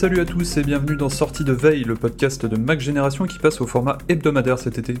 Salut 0.00 0.20
à 0.20 0.24
tous 0.24 0.56
et 0.56 0.62
bienvenue 0.62 0.94
dans 0.94 1.08
Sortie 1.08 1.42
de 1.42 1.52
Veille, 1.52 1.82
le 1.82 1.96
podcast 1.96 2.46
de 2.46 2.56
Mac 2.56 2.78
Génération 2.78 3.24
qui 3.24 3.40
passe 3.40 3.60
au 3.60 3.66
format 3.66 3.98
hebdomadaire 4.08 4.56
cet 4.56 4.78
été. 4.78 4.94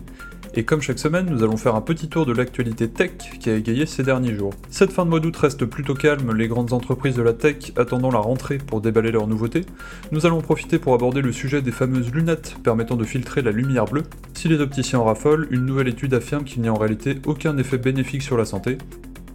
Et 0.54 0.64
comme 0.64 0.80
chaque 0.80 0.98
semaine, 0.98 1.26
nous 1.30 1.44
allons 1.44 1.56
faire 1.56 1.76
un 1.76 1.80
petit 1.80 2.08
tour 2.08 2.26
de 2.26 2.32
l'actualité 2.32 2.88
tech 2.88 3.12
qui 3.38 3.48
a 3.48 3.54
égayé 3.54 3.86
ces 3.86 4.02
derniers 4.02 4.34
jours. 4.34 4.54
Cette 4.70 4.90
fin 4.90 5.04
de 5.04 5.10
mois 5.10 5.20
d'août 5.20 5.36
reste 5.36 5.64
plutôt 5.66 5.94
calme, 5.94 6.34
les 6.34 6.48
grandes 6.48 6.72
entreprises 6.72 7.14
de 7.14 7.22
la 7.22 7.32
tech 7.32 7.70
attendant 7.76 8.10
la 8.10 8.18
rentrée 8.18 8.58
pour 8.58 8.80
déballer 8.80 9.12
leurs 9.12 9.28
nouveautés. 9.28 9.66
Nous 10.10 10.26
allons 10.26 10.40
profiter 10.40 10.80
pour 10.80 10.94
aborder 10.94 11.20
le 11.20 11.30
sujet 11.30 11.62
des 11.62 11.70
fameuses 11.70 12.12
lunettes 12.12 12.56
permettant 12.64 12.96
de 12.96 13.04
filtrer 13.04 13.40
la 13.40 13.52
lumière 13.52 13.84
bleue. 13.84 14.02
Si 14.34 14.48
les 14.48 14.58
opticiens 14.58 14.98
en 14.98 15.04
raffolent, 15.04 15.46
une 15.52 15.64
nouvelle 15.64 15.86
étude 15.86 16.12
affirme 16.12 16.42
qu'il 16.42 16.60
n'y 16.60 16.66
a 16.66 16.72
en 16.72 16.76
réalité 16.76 17.20
aucun 17.24 17.56
effet 17.56 17.78
bénéfique 17.78 18.22
sur 18.22 18.36
la 18.36 18.44
santé. 18.44 18.78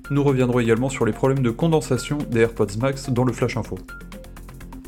Nous 0.10 0.26
reviendrons 0.26 0.60
également 0.60 0.90
sur 0.90 1.06
les 1.06 1.14
problèmes 1.14 1.42
de 1.42 1.52
condensation 1.52 2.18
des 2.30 2.42
AirPods 2.42 2.78
Max 2.82 3.10
dans 3.12 3.24
le 3.24 3.32
Flash 3.32 3.56
Info. 3.56 3.78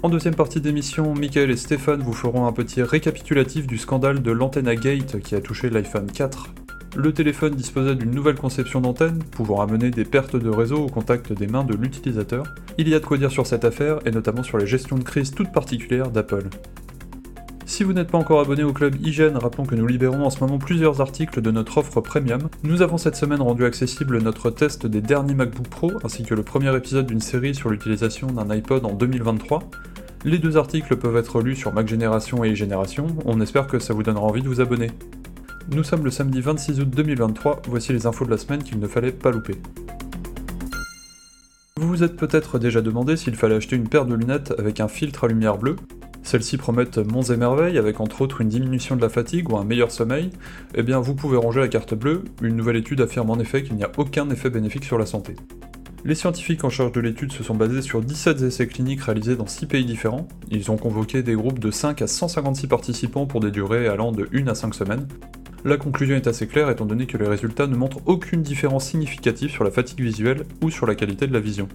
En 0.03 0.09
deuxième 0.09 0.35
partie 0.35 0.61
d'émission, 0.61 1.15
Michael 1.15 1.49
et 1.49 1.57
Stéphane 1.57 2.03
vous 2.03 2.13
feront 2.13 2.45
un 2.45 2.51
petit 2.51 2.83
récapitulatif 2.83 3.65
du 3.65 3.77
scandale 3.77 4.21
de 4.21 4.31
l'Antenna 4.31 4.75
Gate 4.75 5.19
qui 5.19 5.33
a 5.33 5.41
touché 5.41 5.69
l'iPhone 5.69 6.11
4. 6.11 6.53
Le 6.95 7.11
téléphone 7.11 7.55
disposait 7.55 7.95
d'une 7.95 8.11
nouvelle 8.11 8.35
conception 8.35 8.81
d'antenne, 8.81 9.19
pouvant 9.31 9.61
amener 9.61 9.91
des 9.91 10.05
pertes 10.05 10.35
de 10.35 10.49
réseau 10.49 10.77
au 10.77 10.87
contact 10.87 11.33
des 11.33 11.47
mains 11.47 11.63
de 11.63 11.75
l'utilisateur. 11.75 12.45
Il 12.77 12.87
y 12.87 12.93
a 12.93 12.99
de 12.99 13.05
quoi 13.05 13.17
dire 13.17 13.31
sur 13.31 13.47
cette 13.47 13.65
affaire, 13.65 13.99
et 14.05 14.11
notamment 14.11 14.43
sur 14.43 14.57
les 14.57 14.67
gestions 14.67 14.97
de 14.97 15.03
crise 15.03 15.31
toutes 15.31 15.51
particulières 15.51 16.11
d'Apple. 16.11 16.49
Si 17.67 17.83
vous 17.83 17.93
n'êtes 17.93 18.11
pas 18.11 18.19
encore 18.19 18.39
abonné 18.39 18.63
au 18.63 18.73
club 18.73 18.95
Hygiène, 19.03 19.37
rappelons 19.37 19.65
que 19.65 19.73
nous 19.73 19.87
libérons 19.87 20.23
en 20.23 20.29
ce 20.29 20.39
moment 20.39 20.59
plusieurs 20.59 21.01
articles 21.01 21.41
de 21.41 21.49
notre 21.49 21.79
offre 21.79 21.99
premium. 21.99 22.47
Nous 22.63 22.83
avons 22.83 22.99
cette 22.99 23.15
semaine 23.15 23.41
rendu 23.41 23.65
accessible 23.65 24.21
notre 24.21 24.51
test 24.51 24.85
des 24.85 25.01
derniers 25.01 25.33
MacBook 25.33 25.67
Pro, 25.67 25.91
ainsi 26.03 26.23
que 26.23 26.35
le 26.35 26.43
premier 26.43 26.73
épisode 26.77 27.07
d'une 27.07 27.19
série 27.19 27.55
sur 27.55 27.71
l'utilisation 27.71 28.27
d'un 28.27 28.51
iPod 28.51 28.85
en 28.85 28.93
2023. 28.93 29.63
Les 30.25 30.37
deux 30.37 30.57
articles 30.57 30.95
peuvent 30.95 31.17
être 31.17 31.41
lus 31.41 31.55
sur 31.55 31.73
Mac 31.73 31.87
Génération 31.87 32.43
et 32.43 32.55
Génération, 32.55 33.07
on 33.25 33.41
espère 33.41 33.65
que 33.65 33.79
ça 33.79 33.95
vous 33.95 34.03
donnera 34.03 34.25
envie 34.25 34.43
de 34.43 34.47
vous 34.47 34.61
abonner. 34.61 34.91
Nous 35.71 35.83
sommes 35.83 36.05
le 36.05 36.11
samedi 36.11 36.41
26 36.41 36.81
août 36.81 36.89
2023, 36.91 37.63
voici 37.67 37.93
les 37.93 38.05
infos 38.05 38.25
de 38.25 38.31
la 38.31 38.37
semaine 38.37 38.61
qu'il 38.61 38.79
ne 38.79 38.87
fallait 38.87 39.11
pas 39.11 39.31
louper. 39.31 39.55
Vous 41.77 41.87
vous 41.87 42.03
êtes 42.03 42.15
peut-être 42.15 42.59
déjà 42.59 42.81
demandé 42.81 43.17
s'il 43.17 43.35
fallait 43.35 43.55
acheter 43.55 43.75
une 43.75 43.89
paire 43.89 44.05
de 44.05 44.13
lunettes 44.13 44.53
avec 44.59 44.79
un 44.79 44.87
filtre 44.87 45.23
à 45.23 45.27
lumière 45.27 45.57
bleue. 45.57 45.75
Celles-ci 46.25 46.57
promettent 46.57 46.97
monts 46.97 47.21
et 47.21 47.37
merveilles 47.37 47.77
avec 47.77 47.99
entre 47.99 48.23
autres 48.23 48.41
une 48.41 48.49
diminution 48.49 48.95
de 48.95 49.01
la 49.01 49.09
fatigue 49.09 49.47
ou 49.51 49.57
un 49.57 49.63
meilleur 49.63 49.91
sommeil. 49.91 50.31
Eh 50.73 50.81
bien, 50.81 50.99
vous 50.99 51.13
pouvez 51.13 51.37
ranger 51.37 51.59
la 51.59 51.67
carte 51.67 51.93
bleue, 51.93 52.23
une 52.41 52.55
nouvelle 52.55 52.77
étude 52.77 52.99
affirme 52.99 53.29
en 53.29 53.37
effet 53.37 53.61
qu'il 53.61 53.75
n'y 53.75 53.83
a 53.83 53.91
aucun 53.97 54.27
effet 54.31 54.49
bénéfique 54.49 54.85
sur 54.85 54.97
la 54.97 55.05
santé. 55.05 55.35
Les 56.03 56.15
scientifiques 56.15 56.63
en 56.63 56.71
charge 56.71 56.93
de 56.93 56.99
l'étude 56.99 57.31
se 57.31 57.43
sont 57.43 57.53
basés 57.53 57.83
sur 57.83 58.01
17 58.01 58.41
essais 58.41 58.65
cliniques 58.65 59.01
réalisés 59.01 59.35
dans 59.35 59.45
6 59.45 59.67
pays 59.67 59.85
différents. 59.85 60.27
Ils 60.49 60.71
ont 60.71 60.77
convoqué 60.77 61.21
des 61.21 61.35
groupes 61.35 61.59
de 61.59 61.69
5 61.69 62.01
à 62.01 62.07
156 62.07 62.65
participants 62.65 63.27
pour 63.27 63.39
des 63.39 63.51
durées 63.51 63.87
allant 63.87 64.11
de 64.11 64.27
1 64.33 64.47
à 64.47 64.55
5 64.55 64.73
semaines. 64.73 65.07
La 65.63 65.77
conclusion 65.77 66.15
est 66.15 66.25
assez 66.25 66.47
claire 66.47 66.71
étant 66.71 66.85
donné 66.85 67.05
que 67.05 67.17
les 67.17 67.27
résultats 67.27 67.67
ne 67.67 67.75
montrent 67.75 68.01
aucune 68.07 68.41
différence 68.41 68.87
significative 68.87 69.51
sur 69.51 69.63
la 69.63 69.69
fatigue 69.69 70.01
visuelle 70.01 70.43
ou 70.63 70.71
sur 70.71 70.87
la 70.87 70.95
qualité 70.95 71.27
de 71.27 71.33
la 71.33 71.39
vision. 71.39 71.67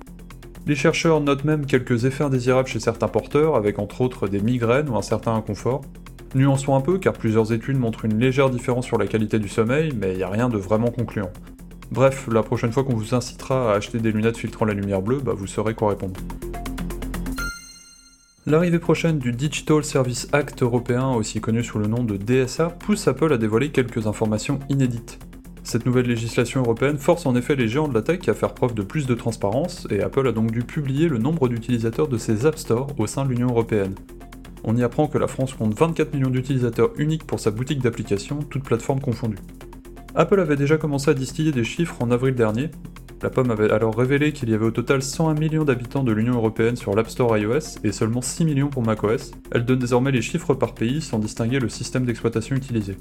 Les 0.66 0.75
chercheurs 0.77 1.20
notent 1.20 1.44
même 1.44 1.66
quelques 1.66 2.05
effets 2.05 2.25
indésirables 2.25 2.69
chez 2.69 2.80
certains 2.80 3.08
porteurs, 3.08 3.56
avec 3.56 3.78
entre 3.78 4.03
autres 4.03 4.28
des 4.28 4.41
migraines 4.41 4.89
ou 4.89 4.97
un 4.97 5.03
certain 5.03 5.34
inconfort. 5.34 5.83
Nuançons 6.34 6.77
un 6.77 6.80
peu 6.80 6.98
car 6.98 7.14
plusieurs 7.14 7.53
études 7.53 7.78
montrent 7.78 8.05
une 8.05 8.19
légère 8.19 8.50
différence 8.50 8.86
sur 8.86 8.98
la 8.98 9.06
qualité 9.06 9.38
du 9.38 9.48
sommeil, 9.48 9.92
mais 9.98 10.12
il 10.12 10.19
n'y 10.19 10.22
a 10.22 10.28
rien 10.28 10.48
de 10.48 10.58
vraiment 10.58 10.91
concluant. 10.91 11.31
Bref, 11.91 12.28
la 12.31 12.44
prochaine 12.44 12.70
fois 12.70 12.84
qu'on 12.84 12.94
vous 12.94 13.14
incitera 13.14 13.72
à 13.72 13.77
acheter 13.77 13.98
des 13.98 14.12
lunettes 14.12 14.36
filtrant 14.36 14.64
la 14.64 14.75
lumière 14.75 15.03
bleue, 15.03 15.19
bah 15.19 15.33
vous 15.34 15.48
saurez 15.48 15.75
quoi 15.75 15.88
répondre. 15.88 16.20
L'arrivée 18.47 18.78
prochaine 18.78 19.19
du 19.19 19.32
Digital 19.32 19.82
Service 19.82 20.28
Act 20.32 20.62
européen, 20.62 21.10
aussi 21.10 21.41
connu 21.41 21.65
sous 21.65 21.78
le 21.78 21.88
nom 21.88 22.04
de 22.04 22.16
DSA, 22.16 22.69
pousse 22.69 23.09
Apple 23.09 23.32
à 23.32 23.38
dévoiler 23.38 23.70
quelques 23.70 24.06
informations 24.06 24.60
inédites. 24.69 25.19
Cette 25.70 25.86
nouvelle 25.86 26.08
législation 26.08 26.62
européenne 26.62 26.98
force 26.98 27.26
en 27.26 27.36
effet 27.36 27.54
les 27.54 27.69
géants 27.69 27.86
de 27.86 27.94
la 27.94 28.03
tech 28.03 28.28
à 28.28 28.34
faire 28.34 28.54
preuve 28.54 28.75
de 28.75 28.82
plus 28.82 29.06
de 29.06 29.14
transparence, 29.14 29.86
et 29.88 30.03
Apple 30.03 30.26
a 30.26 30.32
donc 30.32 30.50
dû 30.50 30.64
publier 30.64 31.06
le 31.06 31.19
nombre 31.19 31.48
d'utilisateurs 31.48 32.08
de 32.08 32.19
ses 32.19 32.44
App 32.44 32.58
Store 32.58 32.88
au 32.98 33.06
sein 33.06 33.25
de 33.25 33.31
l'Union 33.31 33.50
européenne. 33.50 33.94
On 34.64 34.76
y 34.76 34.82
apprend 34.82 35.06
que 35.06 35.16
la 35.16 35.28
France 35.28 35.54
compte 35.54 35.78
24 35.78 36.12
millions 36.12 36.31
d'utilisateurs 36.31 36.91
uniques 36.98 37.25
pour 37.25 37.38
sa 37.38 37.53
boutique 37.53 37.81
d'applications, 37.81 38.41
toutes 38.41 38.64
plateformes 38.64 39.00
confondues. 39.00 39.38
Apple 40.16 40.41
avait 40.41 40.56
déjà 40.56 40.76
commencé 40.76 41.08
à 41.08 41.14
distiller 41.14 41.53
des 41.53 41.62
chiffres 41.62 42.02
en 42.02 42.10
avril 42.10 42.34
dernier. 42.34 42.70
La 43.22 43.31
pomme 43.31 43.52
avait 43.52 43.70
alors 43.70 43.97
révélé 43.97 44.32
qu'il 44.32 44.50
y 44.50 44.54
avait 44.54 44.66
au 44.66 44.72
total 44.72 45.02
101 45.02 45.34
millions 45.34 45.64
d'habitants 45.64 46.02
de 46.02 46.10
l'Union 46.10 46.34
Européenne 46.34 46.75
sur 46.75 46.97
l'App 46.97 47.08
Store 47.08 47.38
iOS 47.38 47.78
et 47.84 47.92
seulement 47.92 48.22
6 48.22 48.44
millions 48.44 48.70
pour 48.70 48.82
macOS. 48.82 49.31
Elle 49.52 49.64
donne 49.64 49.78
désormais 49.78 50.10
les 50.10 50.20
chiffres 50.20 50.54
par 50.54 50.75
pays 50.75 51.00
sans 51.00 51.20
distinguer 51.20 51.60
le 51.60 51.69
système 51.69 52.06
d'exploitation 52.06 52.56
utilisé. 52.56 52.97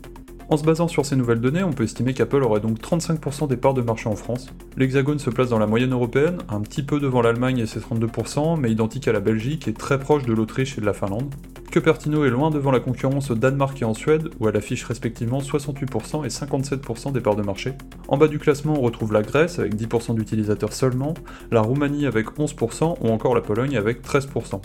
En 0.52 0.58
se 0.58 0.64
basant 0.64 0.88
sur 0.88 1.06
ces 1.06 1.16
nouvelles 1.16 1.42
données, 1.42 1.62
on 1.62 1.74
peut 1.74 1.84
estimer 1.84 2.16
qu'Apple 2.16 2.42
aurait 2.42 2.60
donc 2.60 2.80
35% 2.80 3.48
des 3.48 3.56
parts 3.56 3.76
de 3.76 3.84
marché 3.84 4.10
en 4.10 4.16
France. 4.16 4.48
L'Hexagone 4.78 5.20
se 5.20 5.30
place 5.30 5.50
dans 5.50 5.60
la 5.60 5.68
moyenne 5.68 5.94
européenne, 5.94 6.40
un 6.50 6.62
petit 6.62 6.82
peu 6.82 7.00
devant 7.00 7.22
l'Allemagne 7.22 7.60
et 7.60 7.68
ses 7.68 7.80
32%, 7.80 8.60
mais 8.60 8.72
identique 8.72 9.08
à 9.08 9.12
la 9.12 9.20
Belgique 9.20 9.68
et 9.68 9.74
très 9.74 10.00
proche 10.00 10.24
de 10.24 10.34
l'Autriche 10.34 10.76
et 10.76 10.82
de 10.82 10.88
la 10.88 10.94
Finlande. 10.94 11.32
Cupertino 11.70 12.26
est 12.26 12.32
loin 12.32 12.50
devant 12.50 12.72
la 12.72 12.80
concurrence 12.80 13.30
au 13.30 13.36
Danemark 13.36 13.80
et 13.80 13.86
en 13.86 13.94
Suède, 13.94 14.30
où 14.40 14.50
elle 14.50 14.58
affiche 14.58 14.86
respectivement 14.86 15.38
68% 15.38 16.26
et 16.26 16.30
57% 16.30 17.12
des 17.12 17.22
parts 17.22 17.36
de 17.36 17.44
marché. 17.44 17.74
En 18.08 18.18
bas 18.18 18.28
du 18.28 18.40
classement, 18.40 18.74
on 18.74 18.82
retrouve 18.82 19.14
la 19.14 19.22
Grèce 19.22 19.60
avec 19.60 19.76
10% 19.76 20.16
d'utilisateurs 20.16 20.74
seulement, 20.74 21.14
la 21.52 21.62
Roumanie 21.62 22.08
avec 22.08 22.26
11% 22.40 22.96
ou 23.02 23.10
encore 23.10 23.36
la 23.36 23.42
Pologne 23.42 23.78
avec 23.78 24.02
13%. 24.02 24.62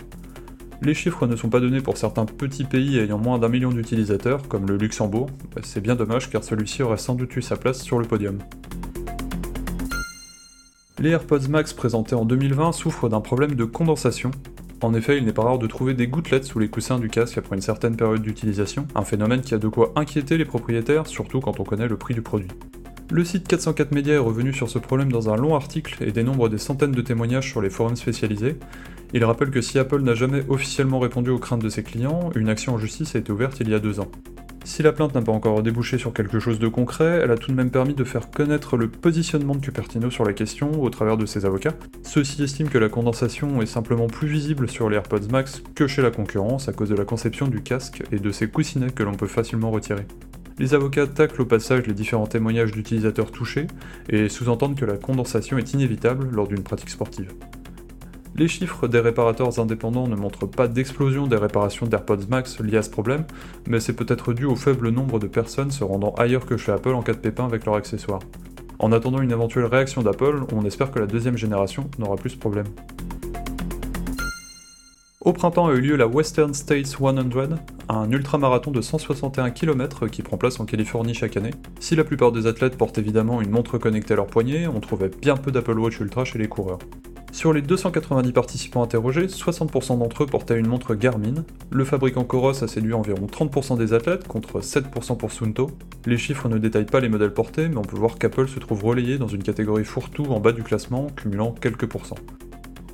Les 0.81 0.93
chiffres 0.93 1.25
ne 1.25 1.35
sont 1.35 1.49
pas 1.49 1.59
donnés 1.59 1.81
pour 1.81 1.97
certains 1.97 2.25
petits 2.25 2.65
pays 2.65 2.97
ayant 2.99 3.17
moins 3.17 3.39
d'un 3.39 3.49
million 3.49 3.69
d'utilisateurs, 3.69 4.47
comme 4.47 4.67
le 4.67 4.77
Luxembourg, 4.77 5.29
c'est 5.63 5.81
bien 5.81 5.95
dommage 5.95 6.29
car 6.29 6.43
celui-ci 6.43 6.83
aurait 6.83 6.97
sans 6.97 7.15
doute 7.15 7.35
eu 7.35 7.41
sa 7.41 7.55
place 7.55 7.81
sur 7.81 7.97
le 7.99 8.05
podium. 8.05 8.39
Les 10.99 11.09
AirPods 11.09 11.49
Max 11.49 11.73
présentés 11.73 12.15
en 12.15 12.25
2020 12.25 12.71
souffrent 12.71 13.09
d'un 13.09 13.21
problème 13.21 13.55
de 13.55 13.65
condensation. 13.65 14.31
En 14.81 14.93
effet, 14.93 15.17
il 15.17 15.25
n'est 15.25 15.33
pas 15.33 15.43
rare 15.43 15.59
de 15.59 15.67
trouver 15.67 15.93
des 15.93 16.07
gouttelettes 16.07 16.45
sous 16.45 16.59
les 16.59 16.69
coussins 16.69 16.99
du 16.99 17.09
casque 17.09 17.37
après 17.37 17.55
une 17.55 17.61
certaine 17.61 17.95
période 17.95 18.21
d'utilisation, 18.21 18.87
un 18.95 19.03
phénomène 19.03 19.41
qui 19.41 19.53
a 19.53 19.57
de 19.57 19.67
quoi 19.67 19.93
inquiéter 19.95 20.37
les 20.37 20.45
propriétaires, 20.45 21.07
surtout 21.07 21.39
quand 21.39 21.59
on 21.59 21.63
connaît 21.63 21.87
le 21.87 21.97
prix 21.97 22.13
du 22.13 22.21
produit. 22.21 22.49
Le 23.15 23.23
site 23.23 23.47
404 23.47 23.93
Media 23.93 24.15
est 24.15 24.17
revenu 24.17 24.51
sur 24.51 24.69
ce 24.69 24.77
problème 24.77 25.09
dans 25.09 25.29
un 25.29 25.37
long 25.37 25.55
article 25.55 26.03
et 26.03 26.11
dénombre 26.11 26.49
des 26.49 26.57
centaines 26.57 26.91
de 26.91 27.01
témoignages 27.01 27.49
sur 27.49 27.61
les 27.61 27.69
forums 27.69 27.95
spécialisés. 27.95 28.57
Il 29.13 29.23
rappelle 29.23 29.51
que 29.51 29.61
si 29.61 29.79
Apple 29.79 30.01
n'a 30.01 30.15
jamais 30.15 30.43
officiellement 30.49 30.99
répondu 30.99 31.29
aux 31.29 31.39
craintes 31.39 31.61
de 31.61 31.69
ses 31.69 31.81
clients, 31.81 32.29
une 32.35 32.49
action 32.49 32.73
en 32.73 32.77
justice 32.77 33.15
a 33.15 33.19
été 33.19 33.31
ouverte 33.31 33.61
il 33.61 33.69
y 33.69 33.73
a 33.73 33.79
deux 33.79 34.01
ans. 34.01 34.09
Si 34.65 34.83
la 34.83 34.91
plainte 34.91 35.15
n'a 35.15 35.21
pas 35.21 35.31
encore 35.31 35.63
débouché 35.63 35.97
sur 35.97 36.11
quelque 36.11 36.39
chose 36.39 36.59
de 36.59 36.67
concret, 36.67 37.21
elle 37.23 37.31
a 37.31 37.37
tout 37.37 37.51
de 37.51 37.55
même 37.55 37.71
permis 37.71 37.93
de 37.93 38.03
faire 38.03 38.29
connaître 38.29 38.75
le 38.75 38.89
positionnement 38.89 39.55
de 39.55 39.61
Cupertino 39.61 40.09
sur 40.09 40.25
la 40.25 40.33
question 40.33 40.83
au 40.83 40.89
travers 40.89 41.15
de 41.15 41.25
ses 41.25 41.45
avocats. 41.45 41.75
Ceux-ci 42.03 42.43
estiment 42.43 42.69
que 42.69 42.77
la 42.77 42.89
condensation 42.89 43.61
est 43.61 43.65
simplement 43.65 44.07
plus 44.07 44.27
visible 44.27 44.67
sur 44.67 44.89
les 44.89 44.97
AirPods 44.97 45.29
Max 45.31 45.63
que 45.73 45.87
chez 45.87 46.01
la 46.01 46.11
concurrence 46.11 46.67
à 46.67 46.73
cause 46.73 46.89
de 46.89 46.95
la 46.95 47.05
conception 47.05 47.47
du 47.47 47.61
casque 47.63 48.03
et 48.11 48.19
de 48.19 48.31
ses 48.33 48.49
coussinets 48.49 48.89
que 48.89 49.03
l'on 49.03 49.13
peut 49.13 49.27
facilement 49.27 49.71
retirer. 49.71 50.05
Les 50.57 50.73
avocats 50.73 51.07
taclent 51.07 51.41
au 51.41 51.45
passage 51.45 51.85
les 51.85 51.93
différents 51.93 52.27
témoignages 52.27 52.71
d'utilisateurs 52.71 53.31
touchés 53.31 53.67
et 54.07 54.29
sous-entendent 54.29 54.77
que 54.77 54.85
la 54.85 54.95
condensation 54.95 55.57
est 55.57 55.73
inévitable 55.73 56.29
lors 56.31 56.47
d'une 56.47 56.63
pratique 56.63 56.89
sportive. 56.89 57.33
Les 58.37 58.47
chiffres 58.47 58.87
des 58.87 58.99
réparateurs 58.99 59.59
indépendants 59.59 60.07
ne 60.07 60.15
montrent 60.15 60.45
pas 60.45 60.67
d'explosion 60.67 61.27
des 61.27 61.35
réparations 61.35 61.87
d'AirPods 61.87 62.27
Max 62.29 62.59
liées 62.59 62.77
à 62.77 62.83
ce 62.83 62.89
problème, 62.89 63.25
mais 63.67 63.79
c'est 63.79 63.93
peut-être 63.93 64.33
dû 64.33 64.45
au 64.45 64.55
faible 64.55 64.89
nombre 64.89 65.19
de 65.19 65.27
personnes 65.27 65.71
se 65.71 65.83
rendant 65.83 66.13
ailleurs 66.15 66.45
que 66.45 66.57
chez 66.57 66.71
Apple 66.71 66.89
en 66.89 67.01
cas 67.01 67.13
de 67.13 67.19
pépin 67.19 67.45
avec 67.45 67.65
leur 67.65 67.75
accessoire. 67.75 68.19
En 68.79 68.91
attendant 68.91 69.21
une 69.21 69.31
éventuelle 69.31 69.65
réaction 69.65 70.01
d'Apple, 70.01 70.43
on 70.53 70.65
espère 70.65 70.91
que 70.91 70.99
la 70.99 71.05
deuxième 71.05 71.37
génération 71.37 71.89
n'aura 71.97 72.17
plus 72.17 72.31
ce 72.31 72.37
problème. 72.37 72.67
Au 75.25 75.33
printemps 75.33 75.65
a 75.65 75.73
eu 75.73 75.81
lieu 75.81 75.95
la 75.95 76.05
Western 76.05 76.53
States 76.53 76.85
100, 76.85 77.17
un 77.89 78.11
ultramarathon 78.11 78.69
de 78.69 78.79
161 78.79 79.49
km 79.49 80.05
qui 80.05 80.21
prend 80.21 80.37
place 80.37 80.59
en 80.59 80.65
Californie 80.65 81.15
chaque 81.15 81.35
année. 81.35 81.49
Si 81.79 81.95
la 81.95 82.03
plupart 82.03 82.31
des 82.31 82.45
athlètes 82.45 82.77
portent 82.77 82.99
évidemment 82.99 83.41
une 83.41 83.49
montre 83.49 83.79
connectée 83.79 84.13
à 84.13 84.17
leur 84.17 84.27
poignet, 84.27 84.67
on 84.67 84.79
trouvait 84.79 85.09
bien 85.09 85.35
peu 85.35 85.51
d'Apple 85.51 85.79
Watch 85.79 85.99
Ultra 85.99 86.25
chez 86.25 86.37
les 86.37 86.47
coureurs. 86.47 86.77
Sur 87.31 87.53
les 87.53 87.63
290 87.63 88.31
participants 88.33 88.83
interrogés, 88.83 89.25
60% 89.25 89.97
d'entre 89.97 90.23
eux 90.23 90.27
portaient 90.27 90.59
une 90.59 90.67
montre 90.67 90.93
Garmin. 90.93 91.43
Le 91.71 91.85
fabricant 91.85 92.23
Coros 92.23 92.63
a 92.63 92.67
séduit 92.67 92.93
environ 92.93 93.25
30% 93.25 93.79
des 93.79 93.93
athlètes 93.93 94.27
contre 94.27 94.59
7% 94.61 95.17
pour 95.17 95.31
Sunto. 95.31 95.71
Les 96.05 96.19
chiffres 96.19 96.47
ne 96.49 96.59
détaillent 96.59 96.85
pas 96.85 96.99
les 96.99 97.09
modèles 97.09 97.33
portés, 97.33 97.67
mais 97.67 97.77
on 97.77 97.81
peut 97.81 97.97
voir 97.97 98.19
qu'Apple 98.19 98.47
se 98.47 98.59
trouve 98.59 98.83
relayé 98.83 99.17
dans 99.17 99.27
une 99.27 99.41
catégorie 99.41 99.85
fourre-tout 99.85 100.25
en 100.25 100.39
bas 100.39 100.51
du 100.51 100.61
classement, 100.61 101.07
cumulant 101.15 101.51
quelques 101.51 101.87
pourcents. 101.87 102.19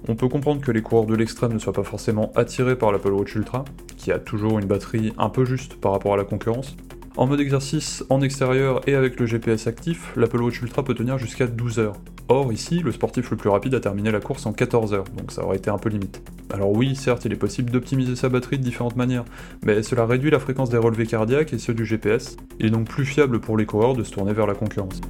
On 0.07 0.15
peut 0.15 0.27
comprendre 0.27 0.61
que 0.61 0.71
les 0.71 0.81
coureurs 0.81 1.05
de 1.05 1.15
l'extrême 1.15 1.53
ne 1.53 1.59
soient 1.59 1.73
pas 1.73 1.83
forcément 1.83 2.31
attirés 2.35 2.75
par 2.75 2.91
l'Apple 2.91 3.11
Watch 3.11 3.35
Ultra, 3.35 3.65
qui 3.97 4.11
a 4.11 4.19
toujours 4.19 4.57
une 4.57 4.65
batterie 4.65 5.13
un 5.17 5.29
peu 5.29 5.45
juste 5.45 5.75
par 5.75 5.91
rapport 5.91 6.13
à 6.13 6.17
la 6.17 6.23
concurrence. 6.23 6.75
En 7.17 7.27
mode 7.27 7.41
exercice, 7.41 8.03
en 8.09 8.21
extérieur 8.21 8.87
et 8.87 8.95
avec 8.95 9.19
le 9.19 9.25
GPS 9.25 9.67
actif, 9.67 10.13
l'Apple 10.15 10.41
Watch 10.41 10.61
Ultra 10.61 10.83
peut 10.83 10.95
tenir 10.95 11.17
jusqu'à 11.17 11.45
12 11.45 11.79
heures. 11.79 11.97
Or, 12.29 12.53
ici, 12.53 12.79
le 12.79 12.93
sportif 12.93 13.29
le 13.29 13.35
plus 13.35 13.49
rapide 13.49 13.75
a 13.75 13.81
terminé 13.81 14.09
la 14.09 14.21
course 14.21 14.45
en 14.45 14.53
14 14.53 14.93
heures, 14.93 15.03
donc 15.17 15.33
ça 15.33 15.43
aurait 15.43 15.57
été 15.57 15.69
un 15.69 15.77
peu 15.77 15.89
limite. 15.89 16.21
Alors 16.49 16.71
oui, 16.71 16.95
certes, 16.95 17.25
il 17.25 17.33
est 17.33 17.37
possible 17.37 17.69
d'optimiser 17.69 18.15
sa 18.15 18.29
batterie 18.29 18.57
de 18.57 18.63
différentes 18.63 18.95
manières, 18.95 19.25
mais 19.65 19.83
cela 19.83 20.05
réduit 20.05 20.31
la 20.31 20.39
fréquence 20.39 20.69
des 20.69 20.77
relevés 20.77 21.05
cardiaques 21.05 21.51
et 21.51 21.59
ceux 21.59 21.73
du 21.73 21.85
GPS. 21.85 22.37
Il 22.59 22.67
est 22.67 22.69
donc 22.69 22.87
plus 22.87 23.05
fiable 23.05 23.41
pour 23.41 23.57
les 23.57 23.65
coureurs 23.65 23.95
de 23.95 24.03
se 24.03 24.11
tourner 24.13 24.31
vers 24.31 24.47
la 24.47 24.55
concurrence. 24.55 25.01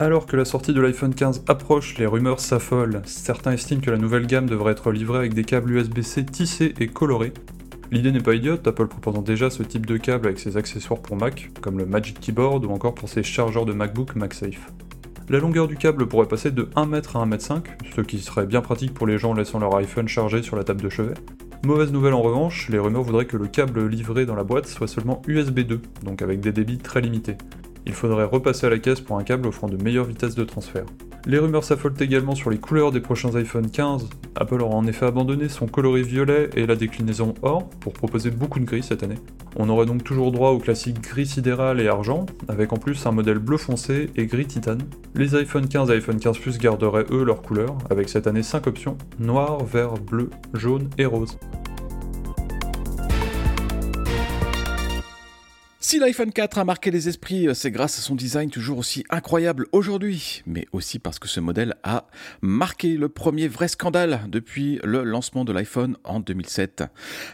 Alors 0.00 0.26
que 0.26 0.36
la 0.36 0.44
sortie 0.44 0.72
de 0.72 0.80
l'iPhone 0.80 1.14
15 1.14 1.44
approche, 1.46 1.98
les 1.98 2.06
rumeurs 2.06 2.40
s'affolent. 2.40 3.00
Certains 3.04 3.52
estiment 3.52 3.80
que 3.80 3.92
la 3.92 3.96
nouvelle 3.96 4.26
gamme 4.26 4.48
devrait 4.48 4.72
être 4.72 4.90
livrée 4.90 5.18
avec 5.18 5.34
des 5.34 5.44
câbles 5.44 5.70
USB-C 5.70 6.26
tissés 6.26 6.74
et 6.80 6.88
colorés. 6.88 7.32
L'idée 7.92 8.10
n'est 8.10 8.18
pas 8.18 8.34
idiote, 8.34 8.66
Apple 8.66 8.88
proposant 8.88 9.22
déjà 9.22 9.50
ce 9.50 9.62
type 9.62 9.86
de 9.86 9.96
câble 9.96 10.26
avec 10.26 10.40
ses 10.40 10.56
accessoires 10.56 11.00
pour 11.00 11.14
Mac, 11.14 11.48
comme 11.60 11.78
le 11.78 11.86
Magic 11.86 12.18
Keyboard 12.18 12.64
ou 12.64 12.70
encore 12.70 12.96
pour 12.96 13.08
ses 13.08 13.22
chargeurs 13.22 13.66
de 13.66 13.72
MacBook 13.72 14.16
MagSafe. 14.16 14.72
La 15.28 15.38
longueur 15.38 15.68
du 15.68 15.76
câble 15.76 16.08
pourrait 16.08 16.26
passer 16.26 16.50
de 16.50 16.68
1 16.74 16.92
m 16.92 17.00
à 17.14 17.18
1 17.18 17.30
m 17.30 17.38
5, 17.38 17.64
ce 17.94 18.00
qui 18.00 18.18
serait 18.18 18.46
bien 18.46 18.62
pratique 18.62 18.94
pour 18.94 19.06
les 19.06 19.18
gens 19.18 19.32
laissant 19.32 19.60
leur 19.60 19.76
iPhone 19.76 20.08
chargé 20.08 20.42
sur 20.42 20.56
la 20.56 20.64
table 20.64 20.82
de 20.82 20.88
chevet. 20.88 21.14
Mauvaise 21.64 21.92
nouvelle 21.92 22.14
en 22.14 22.20
revanche, 22.20 22.68
les 22.68 22.80
rumeurs 22.80 23.04
voudraient 23.04 23.26
que 23.26 23.36
le 23.36 23.46
câble 23.46 23.86
livré 23.86 24.26
dans 24.26 24.34
la 24.34 24.42
boîte 24.42 24.66
soit 24.66 24.88
seulement 24.88 25.22
USB 25.28 25.60
2, 25.60 25.80
donc 26.02 26.20
avec 26.20 26.40
des 26.40 26.50
débits 26.50 26.78
très 26.78 27.00
limités 27.00 27.36
il 27.86 27.92
faudrait 27.92 28.24
repasser 28.24 28.66
à 28.66 28.70
la 28.70 28.78
caisse 28.78 29.00
pour 29.00 29.18
un 29.18 29.24
câble 29.24 29.48
offrant 29.48 29.68
de 29.68 29.82
meilleures 29.82 30.06
vitesses 30.06 30.34
de 30.34 30.44
transfert. 30.44 30.86
Les 31.26 31.38
rumeurs 31.38 31.64
s'affolent 31.64 31.94
également 32.00 32.34
sur 32.34 32.50
les 32.50 32.58
couleurs 32.58 32.92
des 32.92 33.00
prochains 33.00 33.34
iPhone 33.34 33.70
15. 33.70 34.10
Apple 34.36 34.60
aura 34.60 34.74
en 34.74 34.86
effet 34.86 35.06
abandonné 35.06 35.48
son 35.48 35.66
coloris 35.66 36.02
violet 36.02 36.50
et 36.54 36.66
la 36.66 36.76
déclinaison 36.76 37.32
or 37.40 37.70
pour 37.80 37.94
proposer 37.94 38.30
beaucoup 38.30 38.60
de 38.60 38.66
gris 38.66 38.82
cette 38.82 39.02
année. 39.02 39.18
On 39.56 39.70
aurait 39.70 39.86
donc 39.86 40.04
toujours 40.04 40.32
droit 40.32 40.50
au 40.50 40.58
classique 40.58 41.00
gris 41.00 41.26
sidéral 41.26 41.80
et 41.80 41.88
argent, 41.88 42.26
avec 42.48 42.74
en 42.74 42.76
plus 42.76 43.06
un 43.06 43.12
modèle 43.12 43.38
bleu 43.38 43.56
foncé 43.56 44.10
et 44.16 44.26
gris 44.26 44.46
titane. 44.46 44.82
Les 45.14 45.34
iPhone 45.34 45.66
15 45.66 45.90
et 45.90 45.94
iPhone 45.94 46.18
15 46.18 46.38
Plus 46.38 46.58
garderaient 46.58 47.06
eux 47.10 47.24
leurs 47.24 47.40
couleurs, 47.40 47.78
avec 47.88 48.10
cette 48.10 48.26
année 48.26 48.42
5 48.42 48.66
options, 48.66 48.98
noir, 49.18 49.64
vert, 49.64 49.94
bleu, 49.94 50.28
jaune 50.52 50.90
et 50.98 51.06
rose. 51.06 51.38
Si 55.86 55.98
l'iPhone 55.98 56.32
4 56.32 56.60
a 56.60 56.64
marqué 56.64 56.90
les 56.90 57.10
esprits, 57.10 57.46
c'est 57.52 57.70
grâce 57.70 57.98
à 57.98 58.00
son 58.00 58.14
design 58.14 58.48
toujours 58.48 58.78
aussi 58.78 59.04
incroyable 59.10 59.66
aujourd'hui, 59.70 60.42
mais 60.46 60.66
aussi 60.72 60.98
parce 60.98 61.18
que 61.18 61.28
ce 61.28 61.40
modèle 61.40 61.74
a 61.82 62.06
marqué 62.40 62.96
le 62.96 63.10
premier 63.10 63.48
vrai 63.48 63.68
scandale 63.68 64.22
depuis 64.28 64.80
le 64.82 65.04
lancement 65.04 65.44
de 65.44 65.52
l'iPhone 65.52 65.98
en 66.04 66.20
2007. 66.20 66.84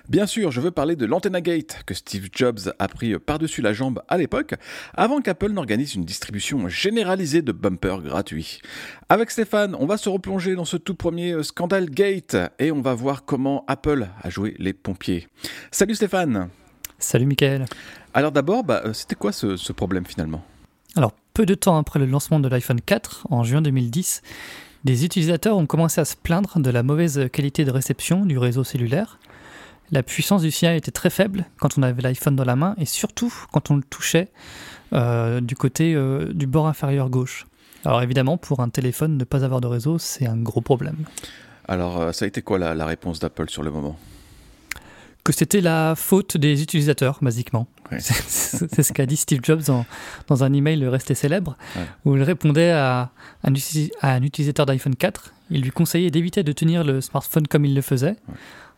Bien 0.09 0.27
sûr, 0.27 0.51
je 0.51 0.61
veux 0.61 0.73
parler 0.73 0.97
de 0.97 1.07
l'Antenna 1.07 1.41
Gate 1.41 1.85
que 1.87 1.95
Steve 1.95 2.27
Jobs 2.33 2.75
a 2.77 2.89
pris 2.89 3.17
par-dessus 3.21 3.63
la 3.63 3.73
jambe 3.73 4.03
à 4.09 4.19
l'époque, 4.19 4.57
avant 4.95 5.21
qu'Apple 5.21 5.53
n'organise 5.53 5.95
une 5.95 6.05
distribution 6.05 6.69
généralisée 6.69 7.43
de 7.43 7.53
bumpers 7.53 8.03
gratuits. 8.03 8.63
Avec 9.09 9.31
Stéphane, 9.31 9.77
on 9.79 9.87
va 9.87 9.97
se 9.97 10.09
replonger 10.09 10.57
dans 10.57 10.65
ce 10.65 10.77
tout 10.77 10.97
premier 10.97 11.41
scandale 11.45 11.89
Gate 11.89 12.37
et 12.59 12.73
on 12.73 12.83
va 12.83 12.95
voir 12.95 13.25
comment 13.25 13.65
Apple 13.69 14.09
a 14.21 14.29
joué 14.29 14.57
les 14.59 14.73
pompiers. 14.73 15.29
Salut 15.71 15.95
Stéphane 15.95 16.51
Salut 17.01 17.27
Michael 17.27 17.67
alors 18.13 18.33
d'abord, 18.33 18.65
bah, 18.65 18.83
euh, 18.85 18.93
c'était 18.93 19.15
quoi 19.15 19.33
ce, 19.33 19.73
problème 19.73 20.05
finalement? 20.05 20.43
Alors, 20.97 21.13
peu 21.35 21.47
de 21.47 21.55
temps 21.55 21.79
après 21.79 21.99
le 22.01 22.07
lancement 22.07 22.41
de 22.41 22.49
l'iPhone 22.49 22.81
4, 22.81 23.29
en 23.31 23.45
juin 23.45 23.63
2010, 23.63 24.23
des 24.85 25.05
utilisateurs 25.05 25.57
ont 25.57 25.67
commencé 25.67 26.01
à 26.01 26.05
se 26.05 26.17
plaindre 26.17 26.59
de 26.59 26.71
la 26.71 26.83
mauvaise 26.83 27.29
qualité 27.33 27.65
de 27.65 27.71
réception 27.71 28.27
du 28.27 28.39
réseau 28.39 28.65
cellulaire. 28.65 29.19
La 29.93 30.03
puissance 30.03 30.43
du 30.43 30.51
signal 30.51 30.77
était 30.77 30.91
très 30.91 31.11
faible 31.11 31.47
quand 31.59 31.79
on 31.79 31.83
avait 31.83 32.03
l'iPhone 32.03 32.35
dans 32.35 32.45
la 32.45 32.57
main 32.57 32.75
et 32.79 32.85
surtout 32.85 33.33
quand 33.53 33.71
on 33.71 33.77
le 33.77 33.83
touchait 33.83 34.29
euh, 34.93 35.41
du 35.41 35.57
côté 35.57 35.95
euh, 35.95 36.33
du 36.33 36.47
bord 36.47 36.67
inférieur 36.67 37.11
gauche. 37.11 37.47
Alors 37.85 38.03
évidemment, 38.03 38.37
pour 38.37 38.61
un 38.61 38.69
téléphone, 38.69 39.17
ne 39.17 39.25
pas 39.25 39.45
avoir 39.45 39.61
de 39.61 39.67
réseau, 39.67 39.99
c'est 39.99 40.27
un 40.27 40.37
gros 40.37 40.61
problème. 40.61 40.97
Alors 41.67 42.15
ça 42.15 42.25
a 42.25 42.29
été 42.29 42.43
quoi 42.43 42.59
la 42.59 42.87
réponse 42.87 43.21
d'Apple 43.21 43.49
sur 43.49 43.63
le 43.63 43.71
moment? 43.71 43.97
Que 45.25 45.33
c'était 45.33 45.61
la 45.61 45.95
faute 45.97 46.37
des 46.37 46.63
utilisateurs, 46.63 47.19
basiquement. 47.23 47.67
C'est 47.99 48.83
ce 48.83 48.93
qu'a 48.93 49.07
dit 49.07 49.17
Steve 49.17 49.41
Jobs 49.43 49.63
dans, 50.29 50.45
un 50.45 50.53
email 50.53 50.87
resté 50.87 51.15
célèbre, 51.15 51.57
où 52.05 52.17
il 52.17 52.23
répondait 52.23 52.71
à 52.71 53.11
un, 53.45 54.23
utilisateur 54.23 54.67
d'iPhone 54.67 54.97
4. 54.97 55.35
Il 55.51 55.63
lui 55.63 55.71
conseillait 55.71 56.11
d'éviter 56.11 56.43
de 56.43 56.53
tenir 56.53 56.85
le 56.85 57.01
smartphone 57.01 57.47
comme 57.47 57.65
il 57.65 57.75
le 57.75 57.83
faisait. 57.83 58.17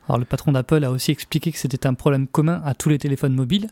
Alors 0.08 0.18
le 0.18 0.24
patron 0.24 0.52
d'Apple 0.52 0.82
a 0.84 0.90
aussi 0.90 1.12
expliqué 1.12 1.52
que 1.52 1.58
c'était 1.58 1.86
un 1.86 1.94
problème 1.94 2.26
commun 2.26 2.60
à 2.64 2.74
tous 2.74 2.88
les 2.88 2.98
téléphones 2.98 3.34
mobiles 3.34 3.68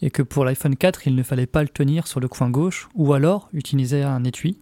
et 0.00 0.10
que 0.10 0.22
pour 0.22 0.44
l'iPhone 0.44 0.74
4, 0.74 1.06
il 1.06 1.14
ne 1.14 1.22
fallait 1.22 1.46
pas 1.46 1.62
le 1.62 1.68
tenir 1.68 2.06
sur 2.06 2.18
le 2.18 2.28
coin 2.28 2.48
gauche 2.48 2.88
ou 2.94 3.12
alors 3.12 3.50
utiliser 3.52 4.02
un 4.02 4.24
étui. 4.24 4.56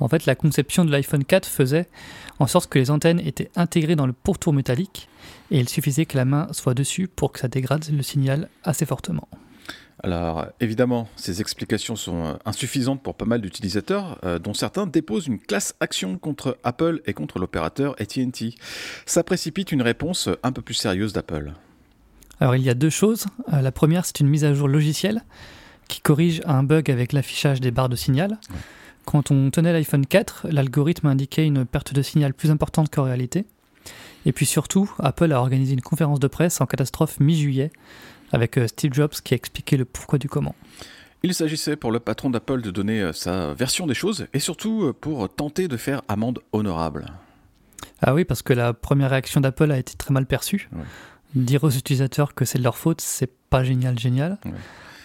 En 0.00 0.08
fait, 0.08 0.26
la 0.26 0.34
conception 0.34 0.84
de 0.84 0.90
l'iPhone 0.90 1.24
4 1.24 1.46
faisait 1.46 1.86
en 2.38 2.46
sorte 2.46 2.68
que 2.68 2.78
les 2.78 2.90
antennes 2.90 3.20
étaient 3.20 3.50
intégrées 3.56 3.96
dans 3.96 4.06
le 4.06 4.12
pourtour 4.12 4.52
métallique 4.52 5.08
et 5.50 5.58
il 5.58 5.68
suffisait 5.68 6.06
que 6.06 6.16
la 6.16 6.24
main 6.24 6.48
soit 6.52 6.74
dessus 6.74 7.08
pour 7.08 7.32
que 7.32 7.38
ça 7.38 7.48
dégrade 7.48 7.84
le 7.90 8.02
signal 8.02 8.48
assez 8.64 8.86
fortement. 8.86 9.28
Alors 10.02 10.46
évidemment, 10.60 11.08
ces 11.16 11.40
explications 11.40 11.96
sont 11.96 12.24
euh, 12.24 12.34
insuffisantes 12.44 13.02
pour 13.02 13.14
pas 13.14 13.24
mal 13.24 13.40
d'utilisateurs, 13.40 14.18
euh, 14.24 14.38
dont 14.38 14.52
certains 14.52 14.86
déposent 14.86 15.28
une 15.28 15.38
classe 15.38 15.74
action 15.80 16.18
contre 16.18 16.58
Apple 16.64 17.00
et 17.06 17.14
contre 17.14 17.38
l'opérateur 17.38 17.94
ATT. 17.98 18.54
Ça 19.06 19.22
précipite 19.22 19.72
une 19.72 19.80
réponse 19.80 20.28
un 20.42 20.52
peu 20.52 20.60
plus 20.60 20.74
sérieuse 20.74 21.12
d'Apple. 21.12 21.52
Alors 22.40 22.56
il 22.56 22.62
y 22.62 22.68
a 22.68 22.74
deux 22.74 22.90
choses. 22.90 23.26
Euh, 23.52 23.62
la 23.62 23.72
première, 23.72 24.04
c'est 24.04 24.20
une 24.20 24.28
mise 24.28 24.44
à 24.44 24.52
jour 24.52 24.68
logicielle 24.68 25.22
qui 25.88 26.00
corrige 26.00 26.42
un 26.44 26.64
bug 26.64 26.90
avec 26.90 27.12
l'affichage 27.12 27.60
des 27.60 27.70
barres 27.70 27.88
de 27.88 27.96
signal. 27.96 28.38
Quand 29.04 29.30
on 29.30 29.50
tenait 29.50 29.72
l'iPhone 29.72 30.06
4, 30.06 30.48
l'algorithme 30.50 31.06
indiquait 31.06 31.46
une 31.46 31.64
perte 31.64 31.94
de 31.94 32.02
signal 32.02 32.34
plus 32.34 32.50
importante 32.50 32.92
qu'en 32.92 33.04
réalité. 33.04 33.44
Et 34.26 34.32
puis 34.32 34.46
surtout, 34.46 34.90
Apple 34.98 35.32
a 35.32 35.40
organisé 35.40 35.74
une 35.74 35.82
conférence 35.82 36.20
de 36.20 36.28
presse 36.28 36.60
en 36.60 36.66
catastrophe 36.66 37.20
mi-juillet 37.20 37.70
avec 38.32 38.58
euh, 38.58 38.66
Steve 38.66 38.92
Jobs 38.92 39.12
qui 39.22 39.34
a 39.34 39.36
expliqué 39.36 39.76
le 39.76 39.84
pourquoi 39.84 40.18
du 40.18 40.28
comment. 40.28 40.54
Il 41.22 41.34
s'agissait 41.34 41.76
pour 41.76 41.92
le 41.92 42.00
patron 42.00 42.30
d'Apple 42.30 42.62
de 42.62 42.70
donner 42.70 43.00
euh, 43.00 43.12
sa 43.12 43.54
version 43.54 43.86
des 43.86 43.94
choses 43.94 44.26
et 44.32 44.38
surtout 44.38 44.84
euh, 44.84 44.92
pour 44.92 45.28
tenter 45.28 45.68
de 45.68 45.76
faire 45.76 46.02
amende 46.08 46.40
honorable. 46.52 47.06
Ah 48.00 48.14
oui, 48.14 48.24
parce 48.24 48.42
que 48.42 48.52
la 48.52 48.72
première 48.72 49.10
réaction 49.10 49.40
d'Apple 49.40 49.70
a 49.70 49.78
été 49.78 49.94
très 49.96 50.12
mal 50.12 50.26
perçue. 50.26 50.68
Dire 51.34 51.64
aux 51.64 51.70
utilisateurs 51.70 52.34
que 52.34 52.44
c'est 52.44 52.58
de 52.58 52.64
leur 52.64 52.76
faute, 52.76 53.00
c'est 53.00 53.30
pas 53.50 53.64
génial, 53.64 53.98
génial. 53.98 54.38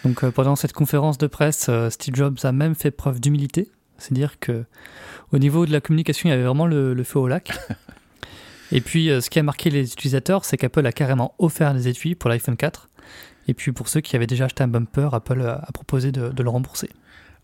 Donc 0.04 0.28
pendant 0.30 0.56
cette 0.56 0.74
conférence 0.74 1.18
de 1.18 1.28
presse, 1.28 1.70
Steve 1.90 2.16
Jobs 2.16 2.38
a 2.44 2.52
même 2.52 2.76
fait 2.76 2.92
preuve 2.92 3.20
d'humilité 3.20 3.70
c'est-à-dire 4.00 4.40
que 4.40 4.66
au 5.32 5.38
niveau 5.38 5.66
de 5.66 5.72
la 5.72 5.82
communication, 5.82 6.30
il 6.30 6.32
y 6.32 6.34
avait 6.34 6.44
vraiment 6.44 6.66
le, 6.66 7.04
feu 7.04 7.20
au 7.20 7.28
lac. 7.28 7.52
Et 8.72 8.82
puis, 8.82 9.10
euh, 9.10 9.22
ce 9.22 9.30
qui 9.30 9.40
a 9.40 9.44
marqué 9.44 9.70
les 9.70 9.92
utilisateurs, 9.92 10.46
c'est 10.46 10.58
qu'Apple 10.58 10.86
a 10.86 10.92
carrément 10.92 11.34
offert 11.40 11.74
des 11.74 11.88
étuis 11.88 12.16
pour 12.16 12.30
l'iPhone 12.30 12.56
4. 12.56 12.90
Et 13.48 13.54
puis, 13.54 13.72
pour 13.72 13.88
ceux 13.90 14.02
qui 14.02 14.16
avaient 14.16 14.28
déjà 14.28 14.46
acheté 14.46 14.64
un 14.64 14.68
bumper, 14.68 15.14
Apple 15.14 15.42
a 15.42 15.68
proposé 15.74 16.12
de, 16.12 16.32
le 16.42 16.50
rembourser. 16.50 16.90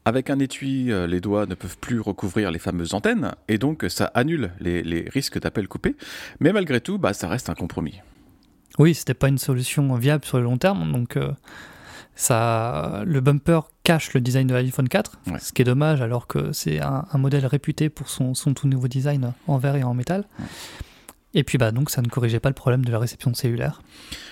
Avec 0.06 0.30
un 0.30 0.38
étui, 0.38 0.92
euh, 0.92 1.08
les 1.08 1.20
doigts 1.20 1.48
ne 1.48 1.56
peuvent 1.56 1.80
plus 1.80 2.00
recouvrir 2.00 2.52
les 2.52 2.60
fameuses 2.60 2.94
antennes, 2.94 3.34
et 3.48 3.58
donc 3.58 3.86
ça 3.90 4.06
annule 4.14 4.52
les, 4.60 5.10
risques 5.12 5.40
d'appel 5.40 5.68
coupé. 5.68 5.96
Mais 6.40 6.54
malgré 6.54 6.80
tout, 6.80 7.00
bah, 7.00 7.14
ça 7.14 7.28
reste 7.28 7.50
un 7.50 7.56
compromis. 7.56 8.02
Oui, 8.78 8.94
c'était 8.94 9.16
pas 9.16 9.30
une 9.30 9.40
solution 9.40 9.96
viable 9.96 10.26
sur 10.26 10.38
le 10.38 10.44
long 10.44 10.58
terme, 10.58 10.92
donc 10.92 11.18
euh, 11.18 11.32
ça, 12.16 13.02
le 13.06 13.20
bumper 13.20 13.62
cache 13.86 14.14
le 14.16 14.20
design 14.20 14.48
de 14.48 14.56
l'iPhone 14.56 14.90
4, 14.90 15.20
ce 15.40 15.54
qui 15.54 15.62
est 15.62 15.66
dommage 15.66 16.02
alors 16.02 16.26
que 16.26 16.52
c'est 16.52 16.82
un, 16.82 17.06
modèle 17.14 17.46
réputé 17.46 17.90
pour 17.90 18.10
son, 18.10 18.34
tout 18.34 18.68
nouveau 18.68 18.88
design 18.88 19.32
en 19.48 19.58
verre 19.60 19.76
et 19.76 19.84
en 19.84 19.94
métal. 19.94 20.26
Et 21.36 21.44
puis 21.44 21.58
bah 21.58 21.72
donc 21.72 21.92
ça 21.92 22.02
ne 22.02 22.08
corrigeait 22.08 22.40
pas 22.40 22.50
le 22.50 22.56
problème 22.56 22.84
de 22.84 22.92
la 22.92 22.98
réception 22.98 23.34
cellulaire. 23.34 23.82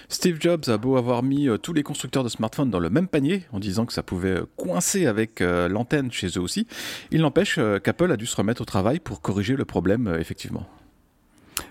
Steve 0.09 0.37
Jobs 0.39 0.63
a 0.69 0.77
beau 0.77 0.97
avoir 0.97 1.21
mis 1.21 1.47
euh, 1.49 1.57
tous 1.57 1.73
les 1.73 1.83
constructeurs 1.83 2.23
de 2.23 2.29
smartphones 2.29 2.69
dans 2.69 2.79
le 2.79 2.89
même 2.89 3.07
panier 3.07 3.43
en 3.51 3.59
disant 3.59 3.85
que 3.85 3.93
ça 3.93 4.03
pouvait 4.03 4.37
euh, 4.37 4.45
coincer 4.55 5.05
avec 5.05 5.41
euh, 5.41 5.67
l'antenne 5.67 6.11
chez 6.11 6.27
eux 6.27 6.41
aussi, 6.41 6.65
il 7.11 7.21
n'empêche 7.21 7.59
qu'Apple 7.83 8.11
a 8.11 8.17
dû 8.17 8.25
se 8.25 8.35
remettre 8.35 8.61
au 8.61 8.65
travail 8.65 8.99
pour 8.99 9.21
corriger 9.21 9.55
le 9.55 9.65
problème 9.65 10.15
effectivement. 10.19 10.65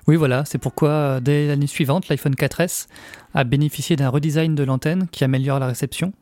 Oui, 0.06 0.16
voilà, 0.16 0.44
c'est 0.44 0.58
pourquoi 0.58 1.20
dès 1.20 1.48
l'année 1.48 1.66
suivante, 1.66 2.08
l'iPhone 2.08 2.34
4S 2.34 2.86
a 3.34 3.44
bénéficié 3.44 3.96
d'un 3.96 4.10
redesign 4.10 4.54
de 4.54 4.62
l'antenne 4.62 5.08
qui 5.10 5.24
améliore 5.24 5.58
la 5.58 5.66
réception. 5.66 6.12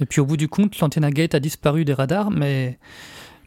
Et 0.00 0.06
puis 0.06 0.20
au 0.20 0.26
bout 0.26 0.36
du 0.36 0.48
compte, 0.48 0.78
l'antenne 0.80 1.08
Gate 1.10 1.34
a 1.34 1.40
disparu 1.40 1.84
des 1.84 1.94
radars, 1.94 2.30
mais 2.30 2.78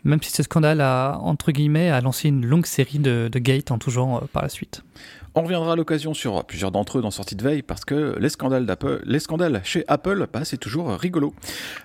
même 0.04 0.22
si 0.22 0.32
ce 0.32 0.44
scandale 0.44 0.82
a, 0.82 1.20
entre 1.22 1.51
guillemets, 1.51 1.89
a 1.89 2.01
lancé 2.01 2.30
une 2.30 2.46
longue 2.46 2.66
série 2.66 3.00
de, 3.00 3.30
gates 3.34 3.72
en 3.72 3.77
tout 3.77 3.92
genre 3.92 4.24
euh, 4.24 4.27
par 4.32 4.44
la 4.44 4.50
suite. 4.50 4.84
On 5.36 5.42
reviendra 5.44 5.74
à 5.74 5.75
l'occasion 5.75 6.13
sur 6.13 6.44
plusieurs 6.46 6.72
d'entre 6.72 6.98
eux 6.98 7.01
dans 7.01 7.12
Sortie 7.12 7.36
de 7.36 7.44
veille 7.44 7.62
parce 7.62 7.86
que 7.86 8.16
les 8.20 8.30
scandales, 8.30 8.66
les 9.06 9.20
scandales 9.20 9.62
chez 9.63 9.84
Apple, 9.88 10.25
bah, 10.32 10.46
c'est 10.46 10.58
toujours 10.58 10.89
rigolo. 10.92 11.34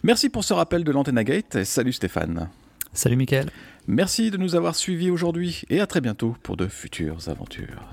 Merci 0.05 0.31
pour 0.31 0.45
ce 0.45 0.55
rappel 0.55 0.85
de 0.85 0.93
l'antenne 0.93 1.23
Gate 1.23 1.57
et 1.57 1.65
salut 1.65 1.93
Stéphane. 1.93 2.49
Salut 2.95 3.17
Mickaël. 3.17 3.51
Merci 3.87 4.31
de 4.31 4.37
nous 4.37 4.55
avoir 4.55 4.75
suivis 4.75 5.11
aujourd'hui 5.11 5.63
et 5.69 5.81
à 5.81 5.87
très 5.87 6.01
bientôt 6.01 6.37
pour 6.43 6.57
de 6.57 6.67
futures 6.67 7.29
aventures. 7.29 7.89